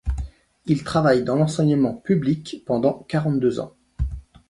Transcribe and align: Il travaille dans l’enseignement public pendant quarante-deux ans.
Il 0.65 0.83
travaille 0.83 1.23
dans 1.23 1.35
l’enseignement 1.35 1.93
public 1.93 2.63
pendant 2.65 3.03
quarante-deux 3.07 3.59
ans. 3.59 3.75